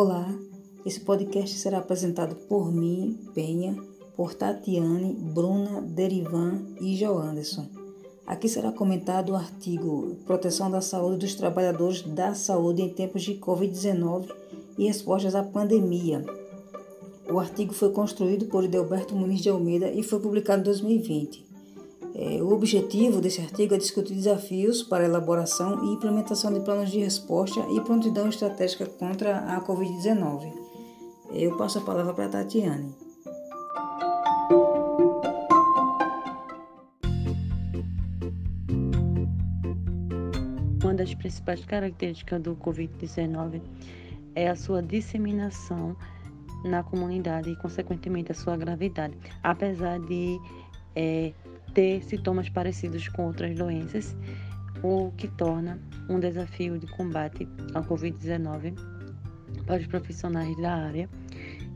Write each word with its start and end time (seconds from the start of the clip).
Olá, 0.00 0.32
esse 0.86 1.00
podcast 1.00 1.58
será 1.58 1.78
apresentado 1.78 2.36
por 2.46 2.70
mim, 2.72 3.18
Penha, 3.34 3.74
por 4.14 4.32
Tatiane, 4.32 5.12
Bruna, 5.12 5.80
Derivan 5.80 6.66
e 6.80 6.94
Joanderson. 6.94 7.66
Aqui 8.24 8.48
será 8.48 8.70
comentado 8.70 9.30
o 9.30 9.34
artigo 9.34 10.16
Proteção 10.24 10.70
da 10.70 10.80
Saúde 10.80 11.26
dos 11.26 11.34
Trabalhadores 11.34 12.02
da 12.02 12.32
Saúde 12.32 12.80
em 12.80 12.90
Tempos 12.90 13.24
de 13.24 13.34
Covid-19 13.38 14.28
e 14.78 14.86
Respostas 14.86 15.34
à 15.34 15.42
Pandemia. 15.42 16.24
O 17.28 17.40
artigo 17.40 17.74
foi 17.74 17.90
construído 17.90 18.46
por 18.46 18.62
Edelberto 18.62 19.16
Muniz 19.16 19.40
de 19.40 19.48
Almeida 19.48 19.90
e 19.90 20.04
foi 20.04 20.20
publicado 20.20 20.60
em 20.60 20.64
2020. 20.64 21.47
É, 22.20 22.42
o 22.42 22.52
objetivo 22.52 23.20
desse 23.20 23.40
artigo 23.40 23.74
é 23.74 23.78
discutir 23.78 24.12
desafios 24.12 24.82
para 24.82 25.04
elaboração 25.04 25.84
e 25.84 25.94
implementação 25.94 26.52
de 26.52 26.58
planos 26.58 26.90
de 26.90 26.98
resposta 26.98 27.60
e 27.70 27.80
prontidão 27.80 28.28
estratégica 28.28 28.86
contra 28.86 29.38
a 29.54 29.60
Covid-19. 29.60 30.52
Eu 31.30 31.56
passo 31.56 31.78
a 31.78 31.80
palavra 31.80 32.12
para 32.12 32.26
a 32.26 32.28
Tatiane. 32.28 32.92
Uma 40.82 40.94
das 40.94 41.14
principais 41.14 41.64
características 41.64 42.42
do 42.42 42.56
Covid-19 42.56 43.62
é 44.34 44.48
a 44.48 44.56
sua 44.56 44.82
disseminação 44.82 45.96
na 46.64 46.82
comunidade 46.82 47.50
e, 47.50 47.56
consequentemente, 47.56 48.32
a 48.32 48.34
sua 48.34 48.56
gravidade. 48.56 49.16
Apesar 49.40 50.00
de 50.00 50.36
é, 50.96 51.32
ter 51.78 52.02
sintomas 52.02 52.48
parecidos 52.48 53.06
com 53.06 53.26
outras 53.26 53.54
doenças, 53.54 54.16
o 54.82 55.12
que 55.16 55.28
torna 55.28 55.78
um 56.08 56.18
desafio 56.18 56.76
de 56.76 56.88
combate 56.88 57.46
à 57.72 57.80
Covid-19 57.80 58.76
para 59.64 59.80
os 59.80 59.86
profissionais 59.86 60.56
da 60.56 60.74
área. 60.74 61.08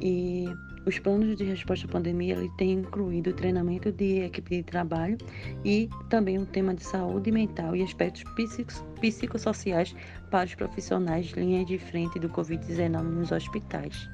E 0.00 0.46
os 0.84 0.98
planos 0.98 1.36
de 1.36 1.44
resposta 1.44 1.86
à 1.86 1.90
pandemia 1.90 2.34
ele 2.34 2.50
tem 2.58 2.72
incluído 2.72 3.32
treinamento 3.34 3.92
de 3.92 4.18
equipe 4.18 4.56
de 4.56 4.62
trabalho 4.64 5.16
e 5.64 5.88
também 6.10 6.40
um 6.40 6.44
tema 6.44 6.74
de 6.74 6.82
saúde 6.82 7.30
mental 7.30 7.76
e 7.76 7.82
aspectos 7.84 8.24
psicossociais 9.00 9.94
para 10.28 10.46
os 10.46 10.56
profissionais 10.56 11.30
linha 11.36 11.64
de 11.64 11.78
frente 11.78 12.18
do 12.18 12.28
Covid-19 12.30 13.00
nos 13.00 13.30
hospitais. 13.30 14.10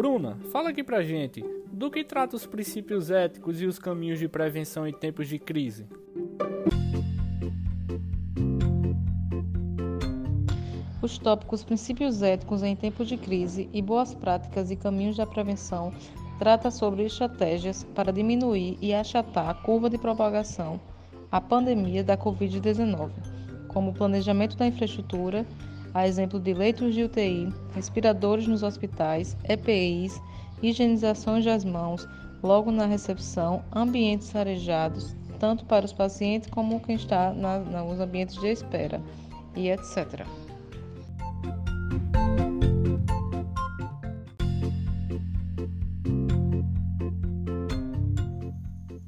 Bruna, 0.00 0.38
fala 0.50 0.70
aqui 0.70 0.82
pra 0.82 1.02
gente, 1.02 1.44
do 1.70 1.90
que 1.90 2.02
trata 2.02 2.34
os 2.34 2.46
princípios 2.46 3.10
éticos 3.10 3.60
e 3.60 3.66
os 3.66 3.78
caminhos 3.78 4.18
de 4.18 4.26
prevenção 4.28 4.86
em 4.86 4.94
tempos 4.94 5.28
de 5.28 5.38
crise? 5.38 5.86
Os 11.02 11.18
tópicos 11.18 11.62
Princípios 11.62 12.22
éticos 12.22 12.62
em 12.62 12.74
tempos 12.74 13.08
de 13.08 13.18
crise 13.18 13.68
e 13.74 13.82
Boas 13.82 14.14
práticas 14.14 14.70
e 14.70 14.76
caminhos 14.76 15.18
da 15.18 15.26
prevenção 15.26 15.92
trata 16.38 16.70
sobre 16.70 17.04
estratégias 17.04 17.84
para 17.94 18.10
diminuir 18.10 18.78
e 18.80 18.94
achatar 18.94 19.50
a 19.50 19.54
curva 19.54 19.90
de 19.90 19.98
propagação 19.98 20.80
à 21.30 21.42
pandemia 21.42 22.02
da 22.02 22.16
Covid-19, 22.16 23.10
como 23.68 23.92
planejamento 23.92 24.56
da 24.56 24.66
infraestrutura, 24.66 25.44
a 25.92 26.06
exemplo 26.06 26.38
de 26.38 26.54
leitos 26.54 26.94
de 26.94 27.04
UTI, 27.04 27.52
respiradores 27.74 28.46
nos 28.46 28.62
hospitais, 28.62 29.36
EPIs, 29.48 30.20
higienizações 30.62 31.44
das 31.44 31.64
mãos 31.64 32.06
logo 32.42 32.70
na 32.70 32.86
recepção, 32.86 33.62
ambientes 33.72 34.34
arejados, 34.34 35.14
tanto 35.38 35.64
para 35.64 35.84
os 35.84 35.92
pacientes 35.92 36.48
como 36.50 36.80
quem 36.80 36.96
está 36.96 37.32
na, 37.32 37.58
nos 37.58 38.00
ambientes 38.00 38.36
de 38.40 38.48
espera, 38.48 39.00
e 39.56 39.68
etc. 39.68 40.26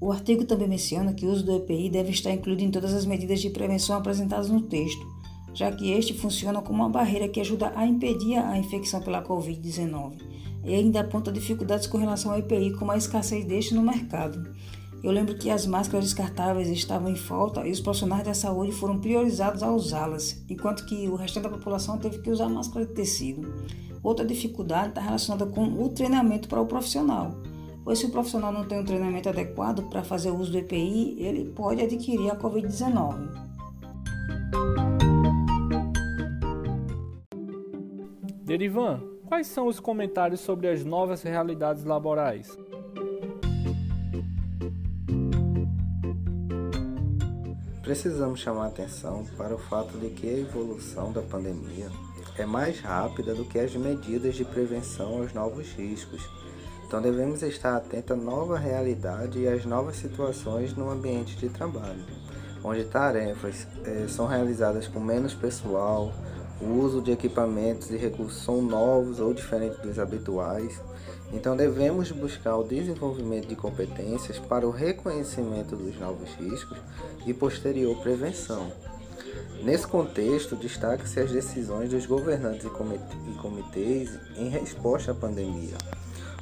O 0.01 0.11
artigo 0.11 0.45
também 0.45 0.69
menciona 0.69 1.15
que 1.15 1.25
o 1.25 1.31
uso 1.31 1.45
do 1.45 1.57
EPI 1.57 1.89
deve 1.89 2.11
estar 2.11 2.33
incluído 2.33 2.63
em 2.63 2.71
todas 2.71 2.93
as 2.93 3.07
medidas 3.07 3.41
de 3.41 3.51
prevenção 3.51 3.97
apresentadas 3.97 4.51
no 4.51 4.61
texto, 4.61 5.07
já 5.55 5.71
que 5.71 5.91
este 5.93 6.15
funciona 6.15 6.63
como 6.63 6.83
uma 6.83 6.89
barreira 6.89 7.29
que 7.29 7.41
ajuda 7.41 7.73
a 7.75 7.87
impedir 7.87 8.37
a 8.37 8.59
infecção 8.59 9.01
pela 9.01 9.23
Covid-19 9.23 10.33
e 10.65 10.75
ainda 10.75 11.01
aponta 11.01 11.33
dificuldades 11.33 11.87
com 11.87 11.99
relação 11.99 12.33
ao 12.33 12.39
EPI, 12.39 12.73
como 12.73 12.93
a 12.93 12.97
escassez 12.97 13.45
deste 13.45 13.75
no 13.75 13.83
mercado. 13.83 14.55
Eu 15.03 15.11
lembro 15.11 15.37
que 15.37 15.51
as 15.51 15.67
máscaras 15.67 16.05
descartáveis 16.05 16.69
estavam 16.69 17.11
em 17.11 17.17
falta 17.17 17.67
e 17.67 17.73
os 17.73 17.81
profissionais 17.81 18.25
da 18.25 18.35
saúde 18.35 18.71
foram 18.71 19.01
priorizados 19.01 19.63
a 19.63 19.73
usá-las, 19.73 20.45
enquanto 20.49 20.87
que 20.87 21.09
o 21.09 21.17
restante 21.17 21.45
da 21.45 21.51
população 21.51 21.99
teve 21.99 22.21
que 22.21 22.31
usar 22.31 22.49
máscara 22.49 22.87
de 22.87 22.93
tecido. 22.93 23.53
Outra 24.01 24.25
dificuldade 24.25 24.91
está 24.91 25.01
relacionada 25.01 25.47
com 25.47 25.65
o 25.83 25.89
treinamento 25.89 26.49
para 26.49 26.61
o 26.61 26.67
profissional, 26.67 27.35
pois 27.85 27.99
se 27.99 28.07
o 28.07 28.11
profissional 28.11 28.53
não 28.53 28.65
tem 28.65 28.79
um 28.79 28.85
treinamento 28.85 29.29
adequado 29.29 29.83
para 29.89 30.05
fazer 30.05 30.31
uso 30.31 30.53
do 30.53 30.59
EPI, 30.59 31.17
ele 31.19 31.47
pode 31.47 31.83
adquirir 31.83 32.31
a 32.31 32.37
Covid-19. 32.37 33.52
Derivan, 38.53 39.01
quais 39.25 39.47
são 39.47 39.67
os 39.67 39.81
comentários 39.81 40.41
sobre 40.41 40.69
as 40.69 40.85
novas 40.85 41.23
realidades 41.23 41.85
laborais? 41.85 42.55
Precisamos 47.83 48.41
chamar 48.41 48.67
atenção 48.67 49.25
para 49.39 49.55
o 49.55 49.59
fato 49.59 49.97
de 49.97 50.11
que 50.11 50.29
a 50.29 50.39
evolução 50.39 51.13
da 51.13 51.23
pandemia 51.23 51.89
é 52.37 52.45
mais 52.45 52.79
rápida 52.81 53.35
do 53.35 53.47
que 53.47 53.59
as 53.59 53.75
medidas 53.75 54.35
de 54.35 54.45
prevenção 54.45 55.23
aos 55.23 55.33
novos 55.33 55.73
riscos. 55.73 56.23
Então 56.87 57.01
devemos 57.01 57.43
estar 57.43 57.75
atentos 57.75 58.11
à 58.11 58.17
nova 58.21 58.59
realidade 58.59 59.39
e 59.39 59.49
às 59.49 59.65
novas 59.65 59.97
situações 59.97 60.77
no 60.77 60.91
ambiente 60.91 61.37
de 61.39 61.49
trabalho, 61.49 62.05
onde 62.63 62.85
tarefas 62.85 63.67
eh, 63.87 64.05
são 64.09 64.27
realizadas 64.27 64.87
com 64.87 65.01
menos 65.01 65.33
pessoal, 65.33 66.13
o 66.63 66.81
uso 66.81 67.03
de 67.03 67.11
equipamentos 67.11 67.91
e 67.91 67.97
recursos 67.97 68.43
são 68.43 68.63
novos 68.63 69.19
ou 69.19 69.35
diferentes 69.35 69.79
dos 69.81 69.99
habituais, 69.99 70.81
então 71.33 71.57
devemos 71.57 72.13
buscar 72.13 72.57
o 72.57 72.63
desenvolvimento 72.63 73.49
de 73.49 73.57
competências 73.57 74.39
para 74.39 74.67
o 74.67 74.71
reconhecimento 74.71 75.75
dos 75.75 75.99
novos 75.99 76.31
riscos 76.35 76.79
e 77.27 77.35
posterior 77.35 77.97
prevenção. 78.01 78.71
Nesse 79.63 79.87
contexto, 79.87 80.55
destaca-se 80.55 81.19
as 81.21 81.31
decisões 81.31 81.91
dos 81.91 82.07
governantes 82.07 82.67
e 82.67 83.39
comitês 83.41 84.11
em 84.37 84.49
resposta 84.49 85.13
à 85.13 85.15
pandemia, 85.15 85.77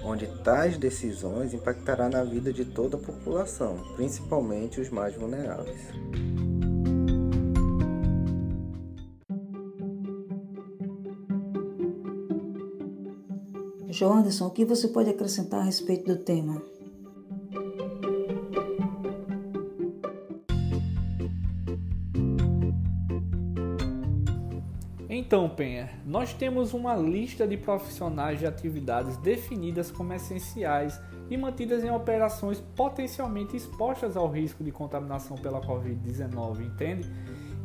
onde 0.02 0.26
tais 0.42 0.76
decisões 0.76 1.54
impactará 1.54 2.08
na 2.08 2.24
vida 2.24 2.52
de 2.52 2.64
toda 2.64 2.96
a 2.96 3.00
população, 3.00 3.76
principalmente 3.94 4.80
os 4.80 4.90
mais 4.90 5.14
vulneráveis. 5.14 6.49
João 13.92 14.18
Anderson, 14.18 14.46
o 14.46 14.50
que 14.50 14.64
você 14.64 14.86
pode 14.86 15.10
acrescentar 15.10 15.60
a 15.60 15.64
respeito 15.64 16.06
do 16.06 16.16
tema? 16.16 16.62
Então, 25.08 25.48
Penha, 25.48 25.90
nós 26.06 26.32
temos 26.32 26.72
uma 26.72 26.96
lista 26.96 27.46
de 27.46 27.56
profissionais 27.56 28.38
de 28.38 28.46
atividades 28.46 29.16
definidas 29.16 29.90
como 29.90 30.12
essenciais 30.12 31.00
e 31.28 31.36
mantidas 31.36 31.84
em 31.84 31.90
operações 31.90 32.60
potencialmente 32.74 33.56
expostas 33.56 34.16
ao 34.16 34.28
risco 34.28 34.64
de 34.64 34.72
contaminação 34.72 35.36
pela 35.36 35.60
Covid-19, 35.60 36.66
entende? 36.66 37.08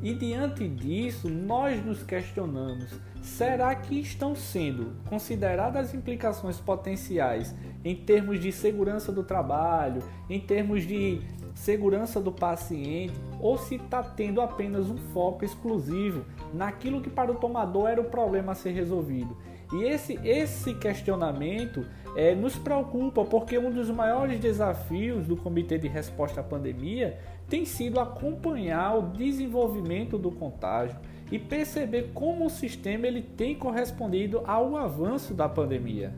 E 0.06 0.14
diante 0.14 0.68
disso, 0.68 1.28
nós 1.28 1.84
nos 1.84 2.04
questionamos: 2.04 2.92
será 3.24 3.74
que 3.74 4.00
estão 4.00 4.36
sendo 4.36 4.94
consideradas 5.10 5.88
as 5.88 5.96
implicações 5.96 6.60
potenciais 6.60 7.56
em 7.84 7.96
termos 7.96 8.40
de 8.40 8.52
segurança 8.52 9.12
do 9.12 9.24
trabalho, 9.24 10.04
em 10.30 10.40
termos 10.40 10.84
de 10.86 11.22
segurança 11.56 12.22
do 12.22 12.32
paciente, 12.32 13.16
ou 13.40 13.58
se 13.58 13.78
está 13.78 14.04
tendo 14.04 14.42
apenas 14.42 14.92
um 14.92 14.98
foco 15.12 15.44
exclusivo 15.44 16.24
naquilo 16.54 17.02
que 17.02 17.10
para 17.10 17.32
o 17.32 17.36
tomador 17.36 17.90
era 17.90 18.00
o 18.00 18.06
problema 18.06 18.52
a 18.52 18.56
ser 18.56 18.74
resolvido? 18.74 19.36
E 19.74 19.84
esse, 19.84 20.20
esse 20.24 20.74
questionamento 20.76 21.86
é, 22.16 22.34
nos 22.36 22.56
preocupa 22.56 23.26
porque 23.26 23.58
um 23.58 23.72
dos 23.72 23.90
maiores 23.90 24.40
desafios 24.40 25.28
do 25.28 25.36
Comitê 25.36 25.78
de 25.78 25.88
Resposta 25.88 26.42
à 26.42 26.44
Pandemia 26.44 27.18
tem 27.50 27.66
sido 27.66 28.00
acompanhar 28.00 28.98
o 28.98 29.02
desenvolvimento 29.10 30.18
do 30.18 30.32
contágio 30.32 30.98
e 31.32 31.40
perceber 31.40 32.12
como 32.14 32.46
o 32.46 32.50
sistema 32.50 33.08
ele 33.08 33.22
tem 33.22 33.56
correspondido 33.56 34.42
ao 34.46 34.76
avanço 34.78 35.34
da 35.34 35.50
pandemia. 35.50 36.14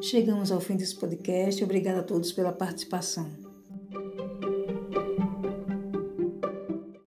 Chegamos 0.00 0.50
ao 0.50 0.60
fim 0.60 0.76
desse 0.76 0.96
podcast. 0.96 1.62
Obrigada 1.62 2.00
a 2.00 2.02
todos 2.02 2.32
pela 2.32 2.52
participação. 2.52 3.47